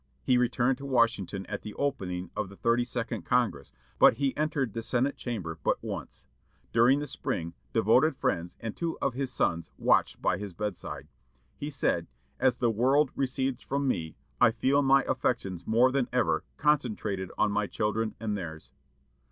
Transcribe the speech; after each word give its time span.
He 0.23 0.35
returned 0.35 0.79
to 0.79 0.85
Washington 0.87 1.45
at 1.45 1.61
the 1.61 1.75
opening 1.75 2.31
of 2.35 2.49
the 2.49 2.55
thirty 2.57 2.83
second 2.85 3.21
Congress, 3.21 3.71
but 3.99 4.15
he 4.15 4.35
entered 4.35 4.73
the 4.73 4.81
Senate 4.81 5.15
chamber 5.15 5.59
but 5.63 5.77
once. 5.83 6.25
During 6.73 6.97
the 6.97 7.05
spring, 7.05 7.53
devoted 7.71 8.17
friends 8.17 8.57
and 8.59 8.75
two 8.75 8.97
of 8.97 9.13
his 9.13 9.31
sons 9.31 9.69
watched 9.77 10.19
by 10.19 10.39
his 10.39 10.55
bedside. 10.55 11.07
He 11.55 11.69
said: 11.69 12.07
"As 12.39 12.57
the 12.57 12.71
world 12.71 13.11
recedes 13.15 13.61
from 13.61 13.87
me, 13.87 14.15
I 14.39 14.49
feel 14.49 14.81
my 14.81 15.03
affections 15.03 15.67
more 15.67 15.91
than 15.91 16.09
ever 16.11 16.45
concentrated 16.57 17.29
on 17.37 17.51
my 17.51 17.67
children 17.67 18.15
and 18.19 18.35
theirs." 18.35 18.71